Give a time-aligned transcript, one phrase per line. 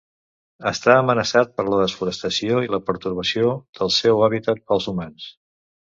[0.69, 5.29] Està amenaçat per la desforestació i la pertorbació del seu hàbitat pels humans.